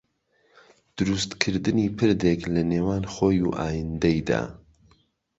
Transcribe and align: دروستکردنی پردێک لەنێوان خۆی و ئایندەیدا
دروستکردنی 0.97 1.87
پردێک 1.97 2.41
لەنێوان 2.55 3.03
خۆی 3.13 3.39
و 3.47 3.57
ئایندەیدا 3.59 4.43